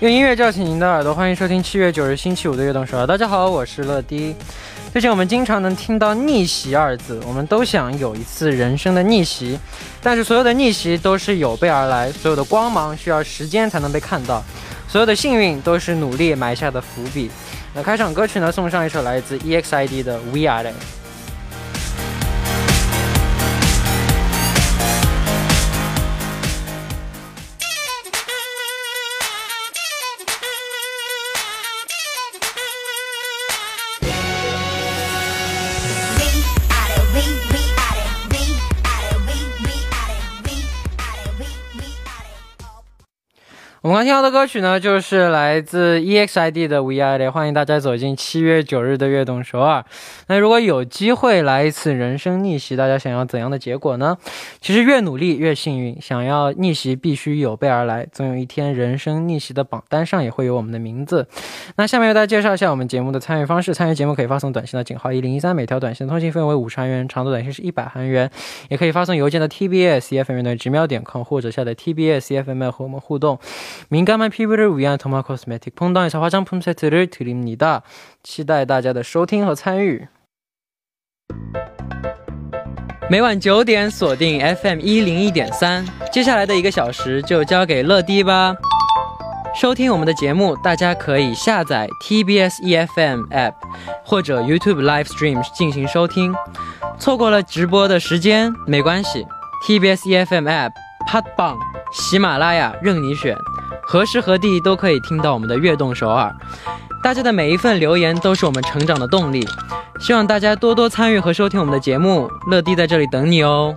[0.00, 4.34] 用音乐叫醒您的耳朵，欢迎收听七月九日星期五的悦动首大家好，我是乐迪。
[4.94, 9.58] 最近我们经常能听到逆袭二字，我们都想有一次人生的逆袭，
[10.02, 14.42] 但是所有的逆袭都是有备而来，所有的光芒需要时间才能被看到，
[14.88, 17.30] 所有的幸运都是努力埋下的伏笔。
[17.74, 20.72] 那开场歌曲呢，送上一首来自 EXID 的 We Are。
[43.82, 49.82] 我们刚听到的歌曲呢，就是来自 EXID 的 We Are，欢迎大家走进七月九日的悦动首尔。
[50.26, 54.18] 那如果有机会来一次人生逆袭，大家想要怎样的结果呢？
[54.60, 61.26] 其实越努力越幸运，想要逆袭必须有备而来，总有一天人生逆袭的榜单上也会有我们的名字。
[61.76, 68.30] 那下面为大家介绍一下我们节目的参与方式：参与节目可以发送短信到井号一零一三，每条短信通信费为五十韩元，长度短信是一百韩元，
[68.68, 73.38] 也可以发送邮件到 TBS EFM 的直瞄点 com，或者下载 TBS EFM 和我们互动。
[73.89, 77.83] 민감한 피부를 위한 더마 코스메틱 퐁당에서 화장품 세트를 드립니다.
[78.23, 80.07] 期待大家的收听和参与。
[83.07, 88.55] 每晚九点锁定 FM 一零一点三，接下来的一个小时就交给乐迪吧。
[89.53, 93.53] 收听我们的节目，大家可以下载 TBS EFM App
[94.03, 96.33] 或者 YouTube Live Stream 进行收听。
[96.97, 99.25] 错过了直播的时间没关系，
[99.65, 101.57] TBS EFM App、팟빵、
[101.93, 103.37] 喜马拉雅任你选。
[103.92, 106.32] 何时何地都可以听到我们的悦动首尔，
[107.02, 109.44] 大家的每一份留言都是我们成长的动力，
[109.98, 113.76] 希望大家多多参与和收听我们的节目，乐迪在这里等你哦。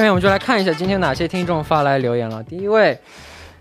[0.00, 2.42] 下面我们就来看一下今天哪些听众发来留言了。
[2.42, 2.98] 第一位，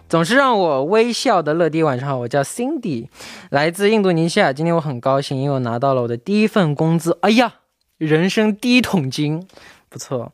[0.08, 3.10] 总是让我微笑的乐迪，晚上好，我叫 Cindy，
[3.50, 4.54] 来自印度尼西亚。
[4.54, 7.18] 今天我很高兴，因为我拿到了我的第一份工资。
[7.24, 7.56] 哎呀，
[7.98, 9.46] 人生第一桶金。
[9.90, 10.32] 不错，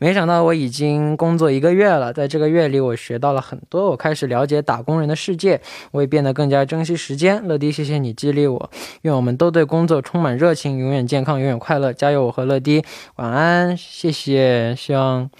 [0.00, 5.60] 没想到我已经工作一个月了，在这个月里我学到了很多，我开始了解打工人的世界，
[5.92, 7.46] 我也变得更加珍惜时间。
[7.46, 8.70] 乐迪，谢谢你激励我，
[9.02, 12.24] 愿我们都对工作充满热情，永远健康，永远快乐，加油！
[12.24, 12.82] 我和乐迪，
[13.16, 15.30] 晚安，谢谢，希望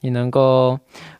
[0.00, 0.78] 你能够。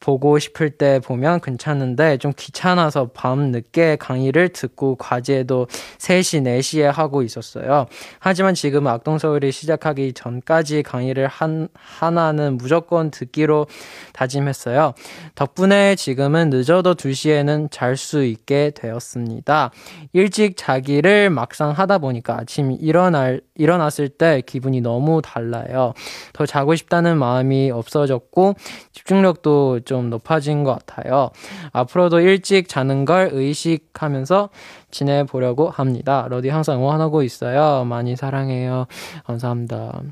[0.00, 5.66] 보고 싶을 때 보면 괜찮은데 좀 귀찮아서 밤 늦게 강의를 듣고 과제도
[5.98, 7.86] 3시, 4시에 하고 있었어요.
[8.20, 13.66] 하지만 지금 악동서울이 시작하기 전까지 강의를 한, 하나는 무조건 듣기로
[14.12, 14.94] 다짐했어요.
[15.34, 19.72] 덕분에 지금은 늦어도 2시에는 잘 수 있게 되었습니다.
[20.12, 25.94] 일찍 자기를 막상 하다 보니까 아침 일어날, 일어났을 때 기분이 너무 달라요.
[26.32, 28.54] 더 자고 싶다는 마음이 없어졌고
[28.92, 31.30] 집중력도 좀좀 높아진 것 같아요.
[31.72, 34.50] 앞으로도 일찍 자는 걸 의식하면서
[34.90, 36.26] 지내보려고 합니다.
[36.28, 37.84] 러디 항상 응원하고 있어요.
[37.84, 38.86] 많이 사랑해요.
[39.24, 40.02] 감사합니다.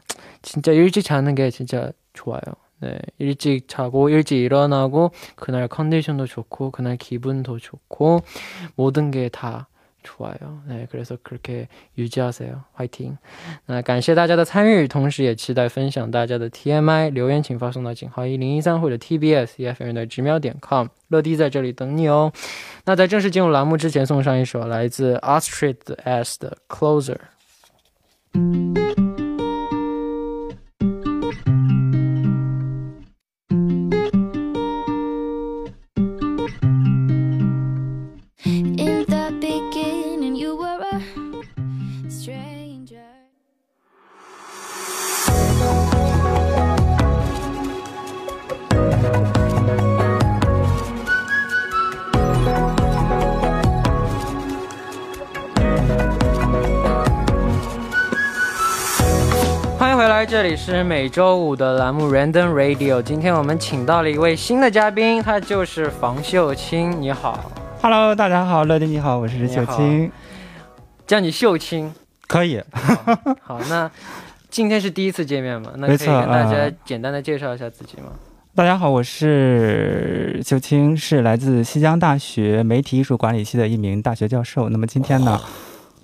[0.43, 2.40] 진짜 일찍 자는 게 진짜 좋아요.
[2.81, 8.23] 네, 일찍 자고 일찍 일어나고 그날 컨디션도 좋고 그날 기분도 좋고
[8.75, 9.69] 모든 게 다
[10.06, 10.63] 좋아요.
[10.68, 12.63] 네, 그래서 그렇게 유지하세요.
[12.74, 13.18] 화이팅.
[13.68, 22.33] 那感谢大家的参与，同时也期待分享大家的 TMI 留言，请发送到井号一零一三或者 TBS EFM 的直瞄点 com，乐迪在这里等你哦。
[22.86, 27.18] 那在正式进入栏目之前，送上一首来自 Astrid S 的 Closer。
[60.28, 63.00] 这里是每周五的栏目 Random Radio。
[63.00, 67.00] 今天我们请到了一位新的嘉宾，他就是房秀清。
[67.00, 67.49] 你好
[67.81, 70.11] ，Hello，大家好，乐迪你好，我是秀清，
[71.06, 71.94] 叫你秀清
[72.26, 72.61] 可以。
[73.40, 73.88] 好，那
[74.50, 75.70] 今天是第一次见面嘛？
[75.78, 78.08] 那可以跟大家简单的介绍一下自己吗？
[78.56, 84.69] 大家好，我是秀清，是来自西江大学媒体艺术管理系的一名大学教授。
[84.70, 85.40] 那么今天呢，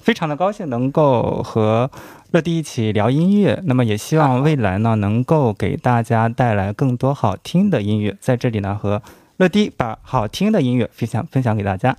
[0.02, 1.90] 非常的高兴能够和
[2.32, 3.62] 乐迪一起聊音乐。
[3.64, 8.16] 那么也希望未来呢，能够给大家带来更多好听的音乐。
[8.20, 9.00] 在这里呢，和
[9.38, 11.96] 乐迪把好听的音乐分享分享给大家。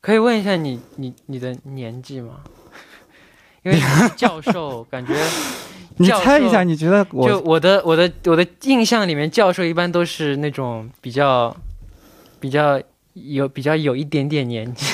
[0.00, 2.34] 可以问一下你你你的年纪吗？
[3.64, 3.80] 因为
[4.14, 5.14] 教授感觉。
[6.00, 11.56] 你猜一下，你觉得我就我的我的我的印象里面，教授一般都是那种比较
[12.38, 12.80] 比较
[13.14, 14.86] 有比较有一点点年纪，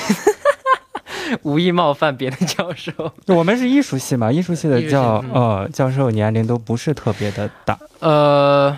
[1.43, 2.91] 无意冒犯别的教授。
[3.27, 7.77] 我们是艺术系嘛，艺术系的教呃教授年龄都不是特别的大。
[7.99, 8.77] 呃，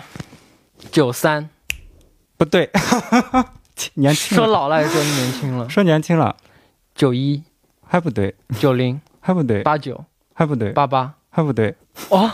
[0.90, 1.48] 九三，
[2.36, 2.70] 不对，
[3.94, 4.36] 年轻。
[4.36, 5.68] 说老了还是说年轻了？
[5.68, 6.36] 说年轻了。
[6.94, 7.42] 九一，
[7.86, 8.34] 还不对。
[8.58, 9.62] 九零，还不对。
[9.62, 10.04] 八九，
[10.34, 10.70] 还不对。
[10.70, 11.14] 八八。
[11.30, 11.72] 还不对
[12.08, 12.28] 哦，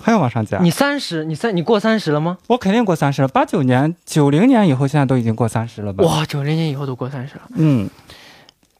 [0.00, 0.58] 还要往上加。
[0.58, 2.38] 你三十，你三，你过三十了吗？
[2.46, 3.28] 我肯定过三十了。
[3.28, 6.04] 八九年、九零年以后，现在都已经过三十了吧？
[6.04, 7.42] 哇，九零年以后都过三十了。
[7.56, 7.88] 嗯，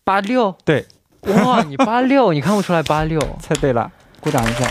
[0.05, 0.87] 八六，对。
[1.23, 3.19] 哇，你八六，你看不出来八六？
[3.41, 3.91] 猜对了，
[4.21, 4.69] 鼓掌一下。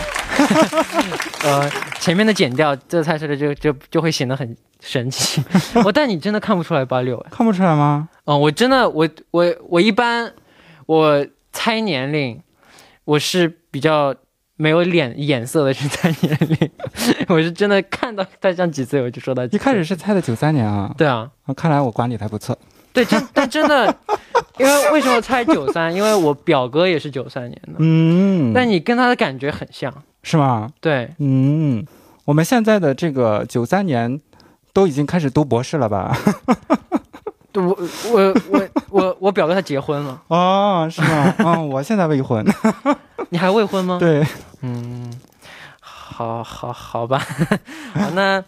[1.44, 5.42] 呃，前面的剪掉，这猜出来就就就会显得很神奇。
[5.84, 7.18] 我但你真的看不出来八六？
[7.30, 8.08] 看不出来吗？
[8.24, 10.32] 嗯，我真的，我我我一般
[10.86, 12.40] 我猜年龄，
[13.04, 14.14] 我是比较。
[14.56, 16.70] 没有脸眼色的去猜年龄，
[17.26, 19.42] 我是真的看到他像几岁我就说他。
[19.46, 20.94] 一开始是猜的九三年啊。
[20.96, 22.56] 对啊，看来我管理的还不错。
[22.92, 23.92] 对，真但真的，
[24.58, 25.92] 因为为什么猜九三？
[25.94, 27.74] 因为我表哥也是九三年的。
[27.78, 28.52] 嗯。
[28.54, 29.92] 但你跟他的感觉很像，
[30.22, 30.70] 是吗？
[30.80, 31.10] 对。
[31.18, 31.84] 嗯，
[32.24, 34.20] 我们现在的这个九三年
[34.72, 36.16] 都已经开始读博士了吧？
[37.54, 37.62] 我
[38.12, 40.20] 我我我我表哥他结婚了。
[40.28, 41.34] 哦，是吗？
[41.38, 42.44] 嗯，我现在未婚。
[43.30, 43.96] 你还未婚吗？
[44.00, 44.26] 对，
[44.62, 45.12] 嗯，
[45.80, 47.18] 好，好，好吧，
[47.94, 48.42] 好，那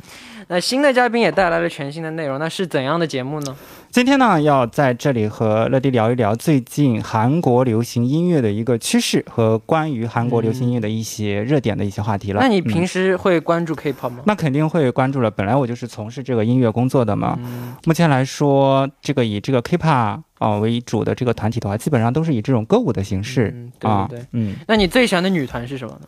[0.49, 3.57] 那新的嘉宾也带来了全新的内容，那是怎样的节目呢？
[3.91, 12.41] 今天呢，要在这里和乐迪聊一聊最近韩国流行音乐的一个趋势和关于韩国流行音乐的一些热点的一些话题了。
[12.41, 14.23] 那你平时会关注 K-pop 吗？
[14.27, 17.37] 那肯定会关注了，本来我就是从事这个音乐工作的嘛。
[17.85, 24.07] 目前来说，这个以这个 K-pop 啊为主的这个团体的话，基本上都是以这种歌舞的形式啊。
[24.09, 24.55] 对，嗯。
[24.69, 26.07] 那你最喜欢的女团是什么呢？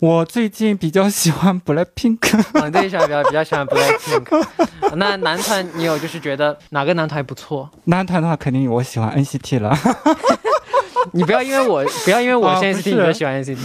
[0.00, 2.18] 我最近比较喜欢 Blackpink，
[2.54, 4.46] 我最近比较比较喜欢 Blackpink。
[4.94, 7.68] 那男团你有就是觉得哪个男团不错？
[7.84, 9.76] 男团的话肯定我喜欢 NCT 了。
[11.12, 13.58] 你不要因为我不要因为我是 NCT 你就喜欢 NCT。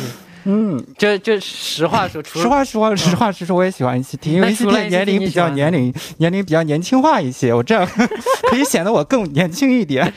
[0.46, 7.88] 嗯，就就实话说，实话实话实话实说，我也喜欢 NCT，因为 NCT 年龄比较年龄年龄比较年轻化一些，我这样
[8.50, 10.12] 可以显得我更年轻一点。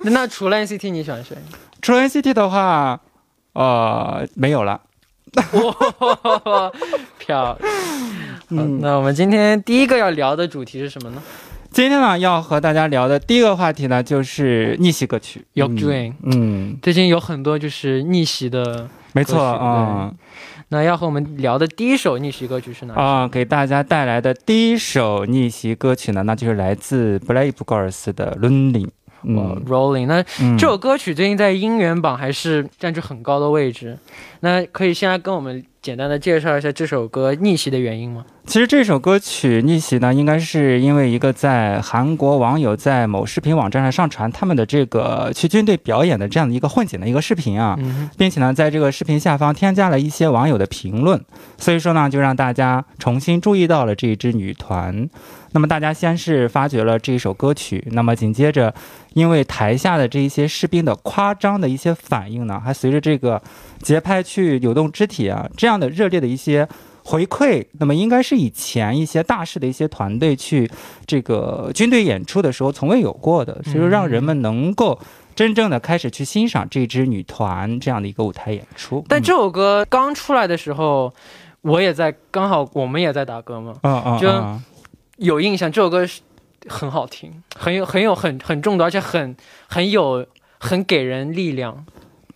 [0.00, 1.36] 那除了 NCT 你喜欢谁？
[1.82, 2.98] 除了 NCT 的话，
[3.52, 4.80] 呃，没有了。
[5.52, 6.72] 哇，
[7.18, 7.58] 漂亮！
[8.50, 11.22] 嗯，那我们今天第一个要聊的主题是什么呢？
[11.70, 15.44] 今天呢，要和大家聊的第一个话题呢，就是逆袭歌曲。
[15.52, 20.12] 有 Dream，嗯，最近有很多就是逆袭的，没错啊。
[20.70, 22.94] 那要和我们聊的第一首逆袭歌曲是哪？
[22.94, 28.86] 啊，给大家带来的第一首逆袭歌曲呢，那就是来自 Brave Girls 的《Lonely》。
[29.24, 30.22] 嗯，Rolling，那
[30.56, 33.98] 这首歌曲最近在音源榜还是占据很高的位置。
[34.40, 38.24] 那可以先来跟我们简单的介绍一下这首歌逆袭的原因吗？
[38.46, 47.76] 其实这首歌曲逆袭呢，应该是因为一个在韩国网友在某视频网站上上传他们的这个去军队表演的这样的一个混剪的一个视频啊，
[48.16, 51.20] 并且呢，在这个视频下方添加了一些网友的评论，
[51.58, 55.10] 所以说呢，就让大家重新注意到了这一支女团。
[55.52, 58.74] 那么大家先是发掘了这一首歌曲，那么紧接着，
[59.14, 63.40] 因为台下的这一些士兵的夸张的一些反应呢，还随着这个
[63.80, 66.68] 节拍去扭动肢体啊，这样的热烈的一些。
[67.04, 70.70] 回馈，那么应该是以前一些大势的一些团队去
[71.06, 75.00] 这个军队演出的时候从未有过的，所以说让人们能够
[75.34, 79.02] 真正的开始去欣赏这支女团这样的一个舞台演出。
[79.08, 81.10] 但这首歌刚出来的时候，
[81.62, 84.28] 我也在，刚好我们也在打歌嘛，嗯嗯，就
[85.18, 86.22] 有印象，这首歌是
[86.68, 89.36] 很好听，很有很有很很重的，而且很
[89.68, 90.26] 很有
[90.58, 91.86] 很给人力量。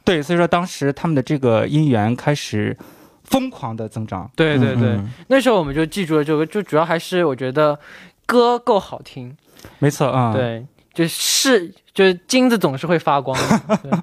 [0.05, 2.77] 对，所以说当时他们的这个音源开始。
[3.25, 7.79] 疯狂的增长，对对对，那时候我们就记住了这个，就主要还是我觉得
[8.27, 9.35] 歌够好听，
[9.79, 14.03] 没错啊，对，就是就是金子总是会发光的。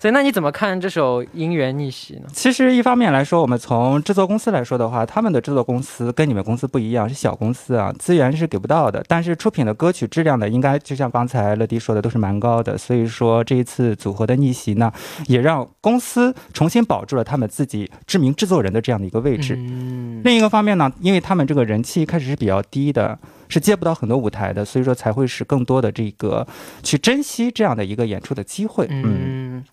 [0.00, 2.26] 所以，那你怎么看这首《姻缘逆袭》呢？
[2.32, 9.04] 其实，一方面来说，我们从制作公司来说的话，他们的制作公司跟你们公司不一样，是小公司啊，资源是给不到的。
[9.06, 12.78] 但是，出品的歌曲质量呢，应该就像刚才乐迪说的，都是蛮高的。
[12.78, 14.90] 所以说，这一次组合的逆袭呢，
[15.26, 19.54] 也让公司重新保住了他们自己知名制作人的这样的一个位置。
[19.58, 20.22] 嗯。
[20.24, 23.18] 另一个方面呢，因为他们这个人气一开始是比较低的。
[23.52, 26.46] 是接不到很多舞台的，所以说才会使更多的这个
[26.82, 28.86] 去珍惜这样的一个演出的机会。
[28.90, 29.64] 嗯，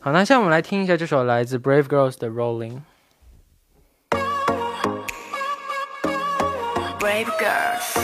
[0.00, 2.80] 好，那现在我们来听一下这首来自 Brave Girls 的 Rolling。
[6.98, 8.02] Brave Girls。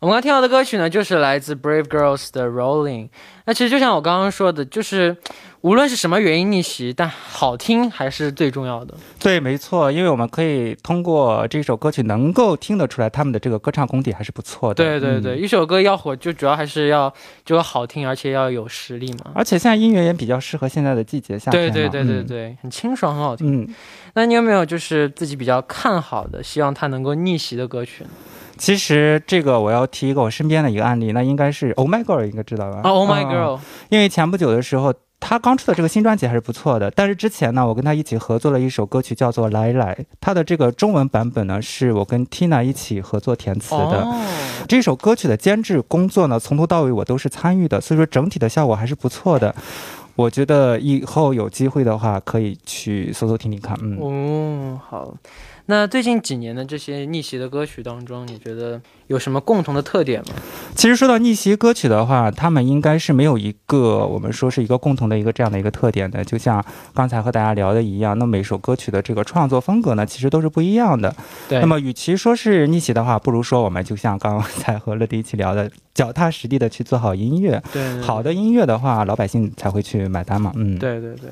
[0.00, 3.10] 我们刚听到的歌曲呢，就是来自 Brave Girls 的 Rolling。
[3.44, 5.16] 那其实就像我刚刚说的，就是
[5.62, 8.94] 无论是什么原因逆袭，但好听还是最重要的。
[9.20, 14.82] 对，没错，因为我们可以通过这首歌曲能够听得出来，他们的这个歌唱功底还是不错的。
[14.82, 17.12] 对对对，一首歌要火，就主要还是要
[17.44, 19.30] 就要好听，而且要有实力嘛。
[19.34, 21.72] 而且现在音乐也比较适合现在的季节，夏天。
[21.72, 23.62] 对对对对对，很清爽，很好听。
[23.62, 23.68] 嗯，
[24.14, 28.10] 那你有没有就是自己比较看好的，希望它能够逆袭的歌曲呢？
[28.58, 32.80] 其实这个我要提一个我身边的一个案例，那应该是 Oh My Girl，应该知道吧？
[32.82, 34.92] 啊，Oh My Girl，因为前不久的时候，
[35.22, 36.90] 他刚出的这个新专辑还是不错的。
[36.90, 44.06] 但是之前呢，我跟他一起合作了一首歌曲，叫做《来来》，他的这个中文版本呢，是我跟 Tina 一起合作填词的。
[44.66, 49.54] 这首歌曲的监制工作呢，从头到尾我都是参与的，所以说整体的效果还是不错的。
[50.14, 53.78] 我觉得以后有机会的话，可以去搜搜听听看。
[53.80, 55.14] 嗯，哦，好。
[55.66, 60.34] 那最近几年的这些逆袭的歌曲当中，你觉得有什么共同的特点吗？
[60.74, 66.24] 其实说到逆袭歌曲的话，他们应该是没有一个我们说是一个共同的一个这样的一个特点的。
[66.24, 71.14] 就像刚才和大家聊的一样，那每首歌曲的这个创作风格呢，其实都是不一样的。
[71.48, 71.60] 对。
[71.60, 77.62] 那么与其说是逆袭的话，不如说我们就像刚才和乐迪一起聊的，脚踏实地的去做好音乐。
[77.72, 78.00] 对。
[78.00, 80.52] 好的音乐的话，老百姓才会去买单嘛。
[80.56, 80.76] 嗯。
[80.78, 81.30] 对对对。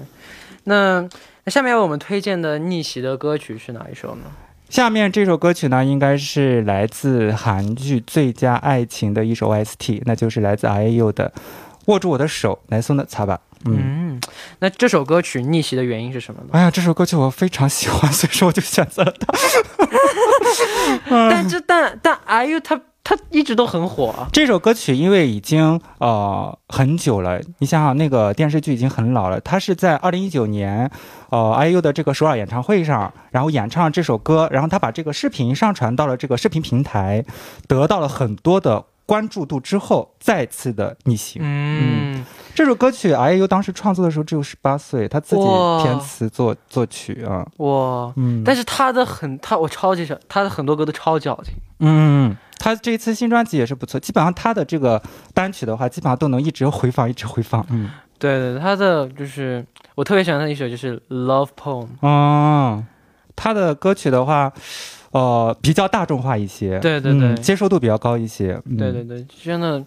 [0.64, 1.08] 那。
[1.44, 4.24] 那下面我们推荐的逆袭的歌曲是哪一首呢？
[4.68, 11.32] 下面这首歌曲呢，应该是来自韩剧《最佳爱情》的一首 OST，那就是来自 IU 的
[11.86, 13.40] 《握住我的手》，来送的擦吧。
[13.64, 14.20] 嗯，
[14.60, 16.50] 那这首歌曲逆袭的原因是什么呢？
[16.52, 19.32] 哎呀，这首歌曲我非常喜欢，所以说我就选择了它。
[21.30, 22.80] 但这但但 IU 他。
[23.02, 24.28] 他一直都很火啊！
[24.32, 29.40] 这首歌曲因为已经呃很久了，你想想那个电视剧已经很老了。
[29.40, 30.88] 他是在二零一九年，
[31.30, 37.24] 呃，IU 的这个首尔演唱会上，然后演唱这首歌，然后他把这个视频上传到了这个视频平台，
[37.66, 41.40] 得到了很多的关注度之后，再次的逆袭。
[41.42, 45.42] 嗯，这首歌曲 IU 当时创作的时候只有十八岁，他自己
[45.82, 47.44] 填词作作曲啊。
[47.56, 51.54] 哇，嗯，但是他的很他我超级喜欢他的很多歌都超矫情。
[51.80, 52.36] 嗯。
[52.60, 55.02] 他这一次新专辑也是不错，基本上他的这个
[55.32, 57.64] 单曲的话，基本上都能一直回放，一直回放。
[57.70, 57.88] 嗯，
[58.18, 59.64] 对对，他的就是
[59.94, 61.86] 我特别喜欢的一首就是《Love Poem》。
[62.02, 62.86] 嗯，
[63.34, 64.52] 他的歌曲的话，
[65.12, 68.60] 呃，比较大众化一些，对对对，接受度比较高一些。
[68.78, 69.82] 对对对，真的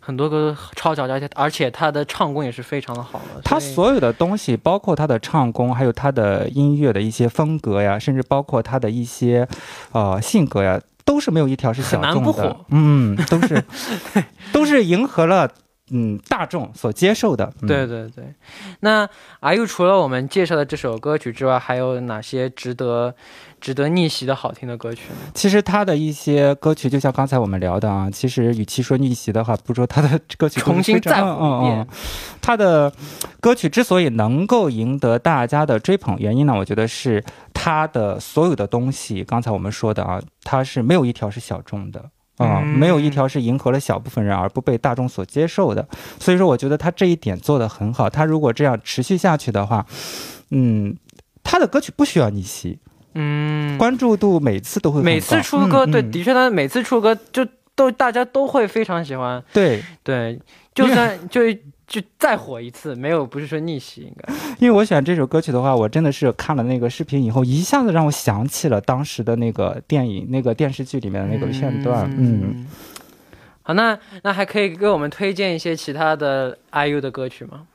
[0.00, 3.40] 很多歌超矫情，而且而且他的唱功也是非常的好的。
[3.42, 9.48] 他所有的东西，包括他的唱功，还有他的音乐的一些风格呀，甚至包括他的一些
[9.90, 10.80] 呃性格呀。
[11.04, 13.62] 都是没有一条是小众的，嗯，都是，
[14.52, 15.50] 都是迎合了
[15.92, 17.52] 嗯大众所接受的。
[17.60, 18.34] 对对对，
[18.80, 19.08] 那
[19.40, 23.14] 阿 U 除了我们介绍的这首歌曲之外，还有哪些值得？
[23.60, 25.02] 值得逆袭的好听的歌曲，
[25.34, 31.86] 其实他的一些歌曲，就像刚才我们聊的啊，其实与其说逆袭的话，不如说他的歌曲重新再火一遍。
[32.40, 32.92] 他的
[33.40, 45.86] 歌曲之所以能够赢得大家的追捧，原因呢，我觉得是他的所有的东西，刚才我们说的啊，他是没有一条是小众的啊，没有一条是迎合了小部分人而不被大众所接受的。
[46.18, 48.08] 所以说，我觉得他这一点做得很好。
[48.08, 49.86] 他如果这样持续下去的话，
[50.50, 50.96] 嗯，
[51.44, 52.78] 他的歌曲不需要逆袭。
[53.14, 59.42] 嗯，关注度每次都会每次出歌，对，的确他每次出歌就都大家都会非常喜欢。
[59.52, 60.40] 对对，
[60.74, 61.42] 就算 就
[61.92, 64.34] 就再火一次，没有不是说逆袭应该。
[64.58, 72.10] 因为我选这首歌曲的话，我真的是看了那个视频以后，一下子让我想起了当时的那个电影、那个电视剧里面的那个片段。
[72.16, 72.66] 嗯，
[73.60, 77.66] 好，那那还可以给我们推荐一些其他的 IU 的歌曲吗？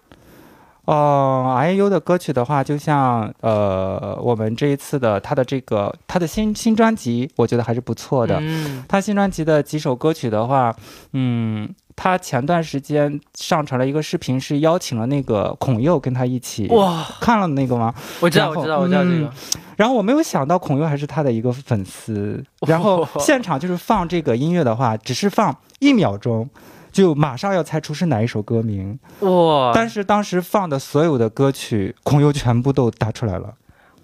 [0.88, 8.38] 哦，IU 的歌曲的话，就像呃，我们这一次的他的这个他的新新专辑，我觉得还是不错的。
[8.40, 10.74] 嗯，他新专辑的几首歌曲的话，
[11.12, 16.68] 嗯，他前段时间上传了一个视频，是邀请了那个孔佑跟他一起。
[16.70, 17.94] 哇，看了那个吗？
[18.22, 19.32] 我知道，我知道，我知道这个嗯。
[19.76, 26.50] 然后我没有想到孔佑还是他的一个粉丝，然后现场就是放这个音乐的话，只是放一秒钟。
[26.92, 33.54] 就马上要猜出是哪一首歌名，哇，但是当时放的所有的歌曲，孔佑全部都答出来了。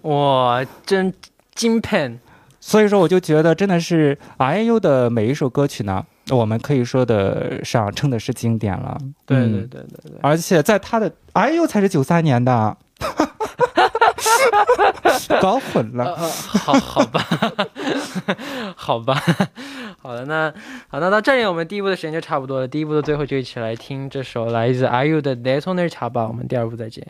[0.02, 1.12] 哇，真
[1.54, 2.20] 精品。
[2.60, 8.96] 所以说，我就觉得真的是 IU 的每一首歌曲呢，我们可以说得上称的是经典了。
[9.02, 10.18] 嗯对对对对对。
[10.22, 12.74] 而且在他的 IU 才是九三年的，
[15.42, 16.14] 搞混呃了。
[16.14, 17.26] 呃，好好吧，
[18.76, 19.22] 好吧，
[20.04, 20.52] 好的，那
[20.88, 22.68] 好，那到这里我们第一部的时间就差不多了。
[22.68, 26.28] 第一部的最后，就一起来听这首来自阿 U 的《Let's Never Change》吧。
[26.28, 27.08] 我们第二部再见。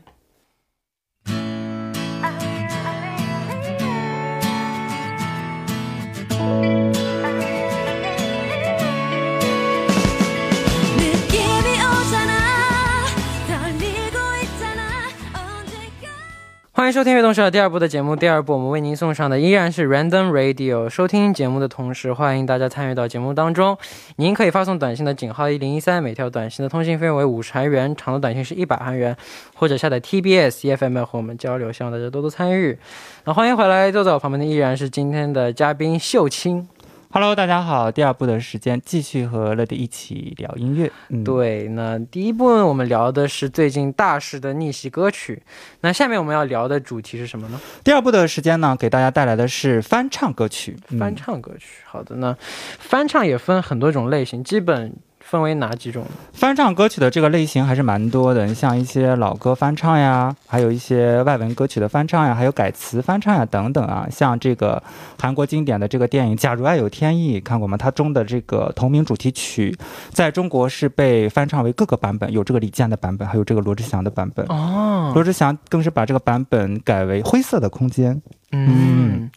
[16.85, 18.15] 欢迎收听《悦动社》第二部的节目。
[18.15, 20.87] 第二部我们为您送上的依然是 Random Radio。
[20.87, 23.79] 收听节目的同时，欢迎大家参与到节目当中。
[24.17, 29.17] 您可以发送短信的井号一零一三，每条短信的通信费用为五十韩元，长的短信是一百韩元，
[29.55, 31.73] 或者下载 TBS EFM 和我们交流。
[31.73, 32.79] 希望大家多多参与。
[33.25, 36.69] 那欢迎回来，坐在我旁边的依然是今天的嘉宾秀清。
[37.15, 40.91] Hello，大家好，第二部的时间继续和乐迪一起聊音乐。
[41.11, 45.41] 嗯，对，那第一部分我们聊的是最近大势的逆袭歌曲。
[45.83, 47.61] 那下面我们要聊的主题是什么呢？
[47.85, 50.77] 第二部的时间呢，给大家带来的是翻唱歌曲。
[50.89, 51.85] 嗯翻唱歌曲。
[51.85, 52.37] 好的，呢
[52.81, 54.93] 翻唱也分很多种类型，基本
[55.25, 56.05] 分为哪几种？
[56.33, 64.07] 翻唱歌曲的这个类型还是蛮多的，你像一些老歌翻唱呀，还有一些外文歌曲的翻唱呀，还有改词翻唱呀等等啊。
[64.11, 64.81] 像这个
[65.19, 67.77] 韩国经典的这个电影《假如爱有天意》，看过吗？
[67.77, 69.77] 它中的这个同名主题曲，
[70.11, 74.47] 在中国是被翻唱为各个版本，有这个李健的版本，还有这个罗志祥的版本。
[74.49, 78.15] 哦，罗志祥更是把这个版本改为《灰色的空间》。
[78.53, 79.31] 嗯。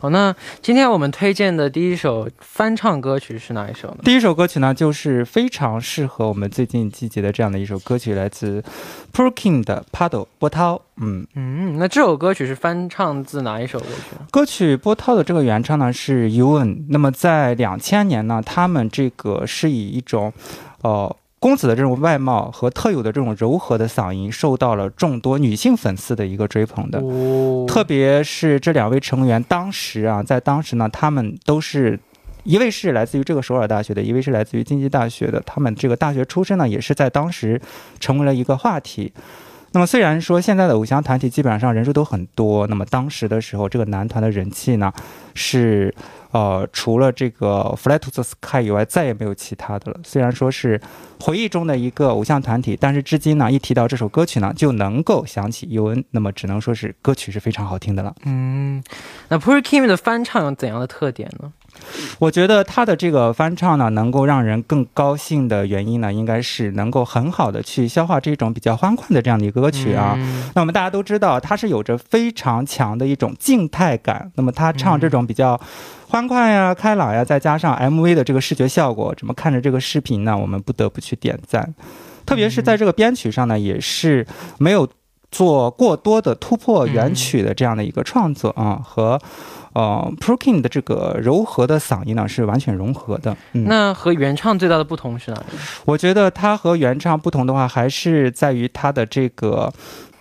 [0.00, 3.98] 好，那今天我们推荐的第一首翻唱歌曲是哪一首呢？
[4.02, 8.64] 第一首歌曲呢，就是非常适合我们最近季节的这样的一首歌曲，来自
[9.12, 10.76] Purkin 的《Paddle 波涛》。
[11.02, 11.26] 嗯。
[11.34, 14.16] 嗯，那这首歌曲是翻唱自哪一首歌曲？
[14.30, 20.32] 歌曲波涛的这个原唱呢是 Yuan，那么在两千年呢，他们这个是以一种，
[20.80, 21.14] 呃。
[21.40, 27.00] 公子的这种外貌和特有的这种柔和的嗓音，受到了众多女性粉丝的一个追捧的。
[27.00, 31.98] 哦，特别是这两位成员，当时啊，在当时呢，他们都是
[32.44, 35.42] 一位是来自于这个首尔大学的，一位是来自于经济大学的。
[35.46, 37.58] 他们这个大学出身呢，也是在当时
[37.98, 39.10] 成为了一个话题。
[39.72, 44.92] 那么虽然说现在的偶像团体基本上人数都很多，那么当时的时候，这个男团的人气呢
[45.34, 45.94] 是。
[46.32, 49.98] 呃，除了这个 Fly to the Sky 以外，再也没有其他的了。
[50.04, 50.80] 虽然说是
[51.18, 56.04] 回忆中的一个偶像团体，但是至今呢，一提到这首歌曲呢，就能够想起 UN。
[56.12, 58.14] 那么只能说是歌曲是非常好听的了。
[58.26, 58.80] 嗯，
[59.28, 61.52] 那 p u r Kim 的翻唱有怎样的特点呢？
[62.18, 70.14] 我觉得他的这个翻唱呢，能够让人更高兴的原因呢，应该是能够很好的去消化这种比较欢快的这样的一个歌曲啊。
[70.16, 74.30] 嗯那我们大家都知道，他是有着非常强的一种静态感。
[74.34, 75.60] 那么他唱这种比较
[76.08, 80.36] 欢快呀、开朗呀，再加上 MV 的这个视觉效果，怎么看着这个视频呢？
[80.36, 81.74] 我们不得不去点赞。
[82.26, 84.26] 特别是在这个编曲上呢，也是
[84.58, 84.88] 没有
[85.30, 89.20] 做过多的突破原曲的这样的一个创作啊，和
[89.72, 93.36] 呃 Prokin 的这个柔和的嗓音呢是完全融合的。
[93.52, 95.44] 嗯，那和原唱最大的不同是哪里？
[95.84, 99.72] 我觉得它和原唱不同的话，还是在于它的这个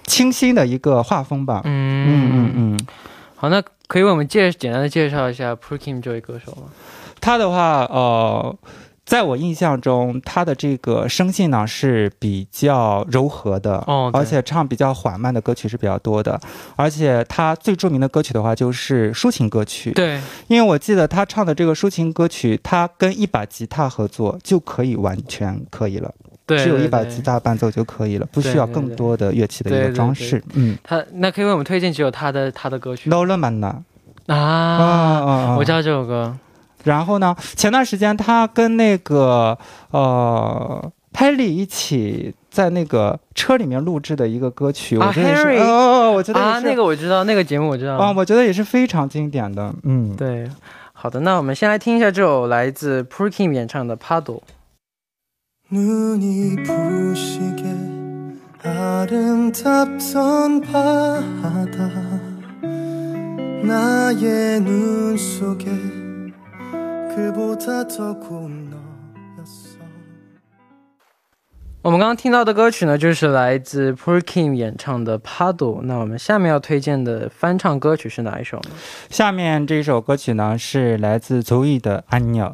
[0.05, 1.62] 清新的一个画风吧。
[1.65, 2.79] 嗯嗯嗯嗯，
[3.35, 6.63] 好，那可以为我们介简单的介绍一下 prokim 这位歌手吗？
[7.21, 8.55] 他的话，呃，
[9.09, 16.39] 在我印象中，他的这个声线呢是比较柔和的，哦对而且唱比较缓慢的歌曲是比较多的，
[16.75, 26.13] 而且他最著名的歌曲的话就是抒情歌曲，对，因为我记得他唱的这个抒情歌曲，他跟一把吉他合作就可以完全可以了，
[26.45, 27.19] 对，只有一把吉。
[27.23, 30.43] 他伴奏就可以了，不需要更多的乐器的一个装饰。
[30.53, 33.81] 嗯他那可以为我们推荐几首他的他的歌曲 a m a n 啊
[34.27, 34.35] 啊？
[34.35, 34.85] 啊
[35.25, 35.55] 啊！
[35.57, 36.37] 我知道这首歌。
[36.84, 39.58] 然后呢，前段时间他跟那个
[39.90, 47.96] 呃 Haley 一起在那个车里面录制的一个歌曲，啊我觉得也是 Harry 哦哦，哦我觉得也啊，是那个我知道，那个节目我知道。
[47.96, 49.74] 啊，我觉得也是非常经典的。
[49.84, 50.50] 嗯，对，
[50.92, 54.40] 好的，那我们先来听一下这首来自 p u r Kim 演唱的《Paddle》。
[55.70, 57.64] 눈이 부시게
[58.62, 61.90] 아름답던 바다
[63.64, 65.64] 나의 눈 속에
[71.82, 75.79] 我们刚刚听到的歌曲呢，就是来自 Poor Kim 演唱的《Paddle》。
[75.84, 78.71] 那我们下面要推荐的翻唱歌曲是哪一首呢？
[79.10, 82.49] 下面这首歌曲呢是来自足以的《安鸟》。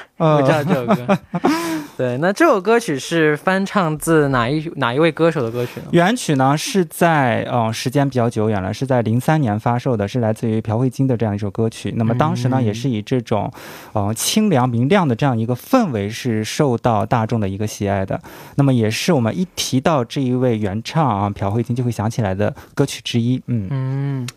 [0.18, 1.18] 我知道呃，这首歌。
[1.96, 5.86] 对，那这首歌曲是翻唱自哪一哪一位歌手的歌曲呢？
[5.90, 11.92] 原曲呢是在呃时间比较久远了，是在零三年发售的，是来自于朴慧晶的这样一首歌曲。
[11.96, 13.52] 那么当时呢，嗯也是以这种
[13.94, 18.20] 呃清凉明亮的这样一个氛围是受到大众的一个喜爱的。
[18.54, 23.42] 那么也是我们一提到这一位原唱啊朴慧晶就会想起来的歌曲之一。
[23.46, 23.66] 嗯。
[23.70, 24.28] 嗯，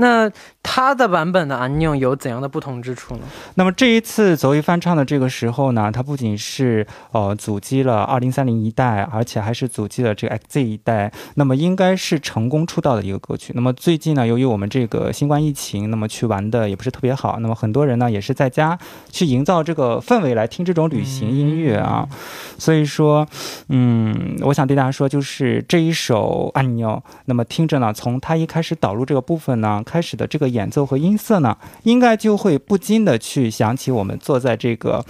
[0.00, 0.30] 那
[0.62, 3.22] 它的版本的《安妞》有怎样的不同之处呢？
[3.54, 13.52] 那么这一次走一翻唱的这个时候呢，它不仅是呃阻击了二零三零一代，而且还是阻击了这个 XZ 一代，那么应该是成功出道的一个歌曲。
[13.54, 18.78] 那么最近呢，由于我们这个新冠疫情，那么去玩的也不是特别好，那么很多人呢也是在家
[19.10, 22.08] 去营造这个氛围来听这种旅行音乐啊。
[22.58, 23.26] 所以说，
[23.68, 26.90] 嗯，我想对大家说，就是这一首《安妞》，
[27.26, 35.04] 那么听着呢，从它一开始导入这个部分呢，开始的这个演奏和音色呢，应该就会不禁的去想起我们坐在这个。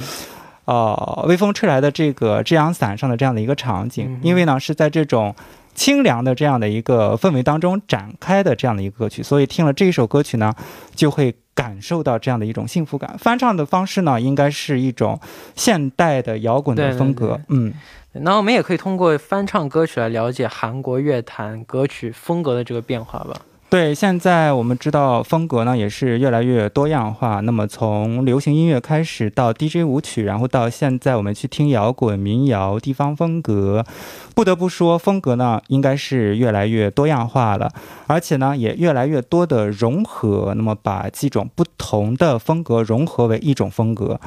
[0.67, 5.35] 呃，微风吹来的这个遮阳伞上的这样的一个场景，因为呢是在这种
[5.75, 10.55] 清凉的这样的一个氛围当中展开的这样的一个歌曲，所以听了这一首歌曲呢，
[10.95, 13.17] 就会感受到这样的一种幸福感。
[13.19, 15.19] 翻唱的方式呢，应该是一种
[15.57, 17.73] 现代的摇滚的对对风格，嗯。
[18.13, 23.35] 那我们也可以通过翻唱歌曲来了解韩国乐坛歌曲风格的这个变化吧。
[23.71, 27.39] 对，现在我们知道风格呢也是越来越多样化。
[27.39, 33.87] 那么从流行音乐开始到 DJ 舞曲，然后到现在我们去听摇滚、民谣、地方风格，
[34.35, 37.71] 不得不说风格呢应该是越来越多样化了，
[38.09, 44.19] 而且呢也越来越多的融合，那么把几种不同的风格融合为一种风格。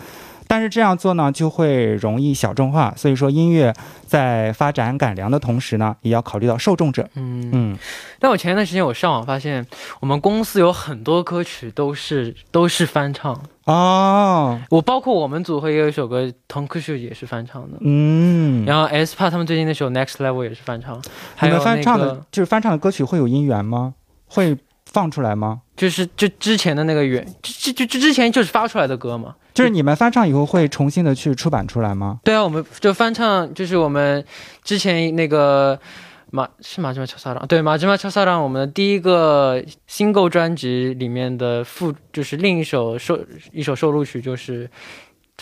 [0.47, 3.73] 但是这样做呢，就会容易小众化，所以说音乐
[4.05, 7.07] 在发展改良的同时呢，也要考虑到受众者。
[7.15, 7.77] 嗯，嗯，
[8.19, 9.65] 但我前一段时间我上网发现，
[9.99, 13.39] 我们公司有很多歌曲都是都是翻唱。
[13.65, 17.77] 哦，我包括我们组合也有一首歌，同科秀也是翻唱的。
[17.81, 21.01] 嗯，然后 S p a 他们最近那首 Next Level 也是翻唱，
[21.35, 23.93] 还你有那们翻唱的就是翻唱的歌曲会有音源吗？
[24.27, 24.57] 会
[24.93, 25.61] 放出来吗？
[25.75, 29.35] 就是就之前的那个原，就就就之前就是发出来的歌嘛。
[29.53, 32.19] 就是你们翻唱以后会重新的去出版出来吗？
[32.23, 34.23] 对啊，我们就翻唱，就是我们
[34.63, 35.79] 之前那个
[36.31, 43.19] 马是马吉马乔萨朗，对马吉马乔萨朗，我们的第一个新购专辑里面的副，就是另一首收
[43.51, 44.69] 一首收录曲，就是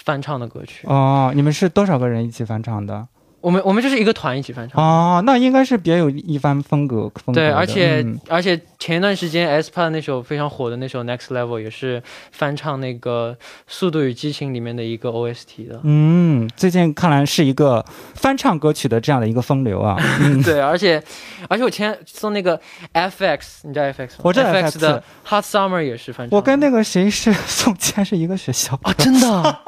[0.04, 0.88] 翻唱的歌曲。
[0.88, 3.08] 哦，你们是多少个人一起翻唱的？
[3.42, 4.82] 我们我们就是一个团一起翻唱。
[4.82, 12.02] 哦，那应该是别有一番风格风格对，而且、嗯而且前一段时间 S p a 那首非常火的那首 Next Level 也是
[12.32, 13.36] 翻唱那个
[13.68, 15.80] 《速度与激情》里面的一个 OST 的。
[15.84, 17.84] 嗯，最近看来是一个
[18.16, 19.98] 翻唱歌曲的这样的一个风流啊。
[20.22, 21.02] 嗯，对，而且
[21.50, 22.60] 而且我前送那个
[22.94, 24.16] FX，你知道 FX 吗？
[24.24, 26.38] 我知道 FX 的 Hot Summer 也是翻唱。
[26.38, 29.60] 我跟那个谁是宋茜是一个学校，哦，真的，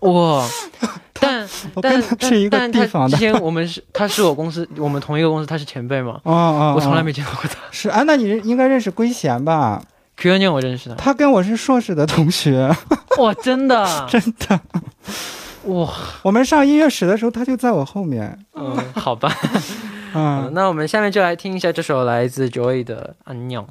[0.00, 0.46] 哇！
[1.20, 3.22] 但我跟但他是一个地方的之。
[3.22, 7.56] 前我们是他是我公司我们同一个公司，他是前辈嘛，哦哦，我从来哦没见到过他。
[7.70, 9.82] 是啊，那你认应该认识圭贤吧
[10.16, 12.74] ？Q 年我认识的，他跟我是硕士的同学，
[13.18, 14.60] 哇，真的， 真的。
[15.64, 18.38] 哇，我们上音乐史的时候，他就在我后面。
[18.54, 19.32] 嗯，好吧。
[20.14, 23.62] 嗯，嗯，那我们下面就来听一下这首来自 Joy 的《安鸟》。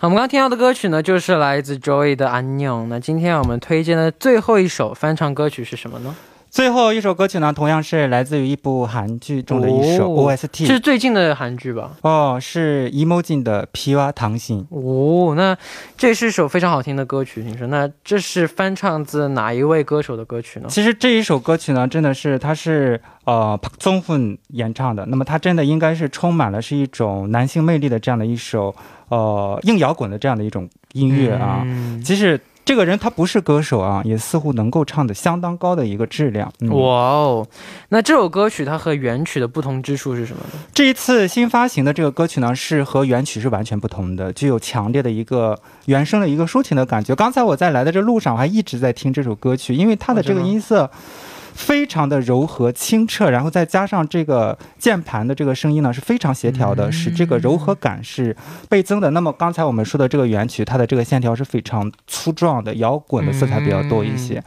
[0.00, 2.80] 我们刚刚听到的歌曲呢，就是来自 Joy 的《安鸟》。
[2.88, 6.14] 那今天我们推荐的最后一首翻唱歌曲是什么呢？
[6.56, 10.64] 最后一首歌曲呢，同样是来自于一部韩剧中的一首哦 OST。
[10.64, 11.90] 是最近的韩剧吧？
[12.00, 14.66] 哦，是 Emojin 的《皮娃糖心》。
[14.74, 15.54] 哦，那
[15.98, 17.66] 这是一首非常好听的歌曲，听说。
[17.66, 20.68] 那这是翻唱自哪一位歌手的歌曲呢？
[20.70, 25.04] 其实这一首歌曲呢，真的是它是呃 Jong Hoon 演唱的。
[25.04, 28.74] 那么它真的应该是充满了是一种男性魅力的这样的一首
[29.10, 31.60] 呃硬摇滚的这样的一种音乐啊。
[31.66, 36.52] 嗯即使这个人他不是歌手啊，也似乎能够唱的相当高的一个质量。
[36.58, 37.46] 嗯、哇哦，
[37.90, 40.58] 那这首歌曲它和原曲的不同之处是什么呢？
[40.74, 47.14] 这一次新发行的这个歌曲呢，是和原曲是完全不同的，具有强烈的一个原声的一个抒情的感觉。
[47.14, 50.90] 刚才我在来的这路上，我还一直在听这首歌曲，因为它的这个音色
[51.56, 58.36] 非常的柔和清澈，然后再加上这个键盘的这个声音呢是非常协调的，使这个柔和感是
[58.68, 59.10] 倍增的。
[59.12, 64.42] 那么刚才我们说的这个原曲，它的这个线条是非常粗壮的，摇滚的色彩比较多一些，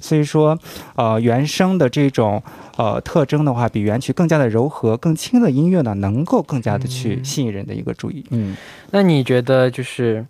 [0.00, 0.56] 所以说，
[0.94, 2.42] 呃，原声的这种
[2.76, 8.24] 呃特征的话，比原曲更加的柔和、更轻的音乐呢，能够更加的去吸引人的一个注意。
[8.30, 8.56] 嗯，
[8.92, 10.24] 那你觉得就是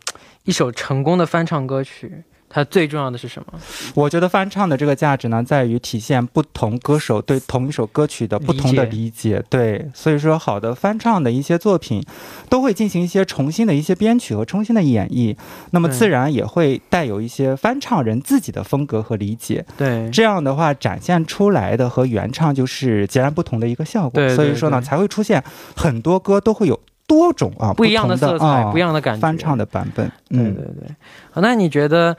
[0.45, 3.59] 一首成功的翻唱歌曲，它最重要的是什么？
[3.95, 9.43] 我觉得翻唱的这个价值呢，在于体现不同歌手对同一首歌曲的不同的理解。
[9.49, 12.05] 对，所以说好的翻唱的一些作品，
[12.51, 15.35] 都会进行一些重新的一些编曲和重新的演绎，
[15.71, 19.65] 那么自然也会带有一些翻唱人自己的风格和理解。
[19.79, 24.11] 对，这样的话，展现出来的和原唱就是截然不同的一个效果。
[24.13, 25.43] 对对所以说呢，才会出现
[25.75, 26.79] 很多歌都会有
[27.13, 29.21] 多种啊不一样的色彩，啊不一样的感觉。
[29.21, 30.11] 翻唱的版本。
[30.31, 30.97] 对嗯，对对。
[31.31, 32.17] 好，那你觉得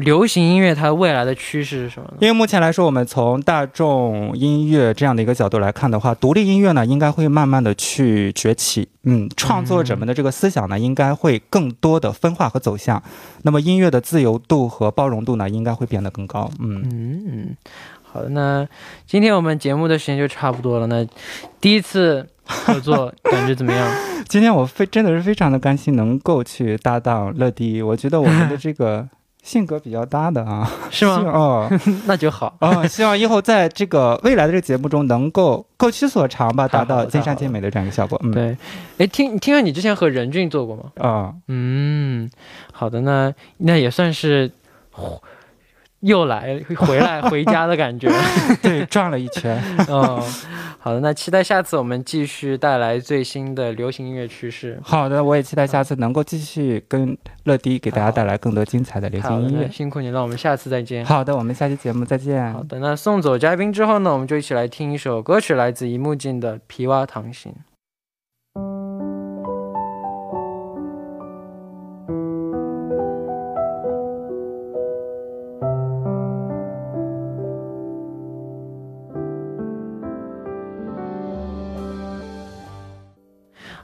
[0.00, 2.18] 流行音乐它未来的趋势是什么呢？
[2.20, 8.86] 因为目前来说，我们从大众音乐这样的一个角度来看的话，独立音乐呢应该会慢慢的去崛起。
[9.04, 13.02] 嗯，创作者们的这个思想呢，应该会更多的分化和走向。
[13.42, 16.50] 那么音乐的自由度和包容度呢，应该会变得更高。
[16.60, 17.56] 嗯，嗯嗯。
[18.16, 18.66] 好的，那
[19.06, 20.86] 今天我们节目的时间就差不多了。
[20.86, 21.06] 那
[21.60, 23.94] 第一次合作 感觉怎么样？
[24.26, 29.06] 今天我非真的是非常的甘心能够去搭档乐迪，我觉得我们的这个
[29.42, 31.22] 性格比较搭的啊， 是吗？
[31.26, 31.70] 哦
[32.08, 32.56] 那就好。
[32.60, 38.18] 哦，希望以后在这个未来的这个节目中能够各取所长吧，达到尽善尽美的这样一个效果。
[38.24, 38.56] 嗯，对，
[38.96, 40.84] 哎，听听说你之前和任俊做过吗？
[40.96, 42.30] 啊、嗯，
[42.72, 44.50] 好的，那那也算是
[46.06, 48.08] 又来回来 回家的感觉。
[48.62, 49.60] 对，转了一圈。
[49.88, 50.20] 嗯，
[50.78, 54.78] 好的，那期待下次我们继续带来最新的流行音乐趋势。
[54.82, 59.68] 好的，我也期待下次能够继续跟乐迪给大家带来更多精彩的流，行音乐。
[59.70, 61.04] 辛苦你了，我们下次再见。
[61.04, 62.52] 好的，我们下期节目再见。
[62.52, 67.52] 好的，那送走嘉宾之后呢，我们就一起来听一首歌曲，来自一木镜的《皮蛙糖心》。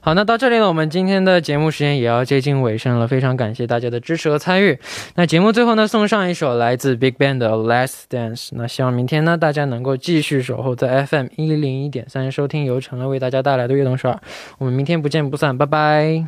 [0.01, 4.80] 好，那到这里呢，我们今天的节目时间也要接近尾声了，非常感谢大家的支持和参与。
[5.15, 8.47] 那节目最后呢，送上一首来自 Big Bang 的《Last Dance》。
[8.53, 14.19] 那希望明天呢，大家能够继续守候在 FM 一零一点三，收听由陈乐为大家带来的悦动首尔。
[14.58, 16.25] 我们明天不见不散，拜拜。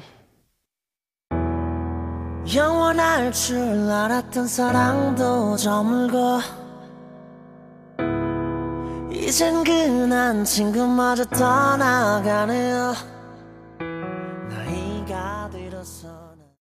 [2.56, 3.60] 영원할 줄
[3.92, 6.40] 알았던 사랑도 저물고
[9.12, 12.96] 이젠 그난 친구마저 떠나가네요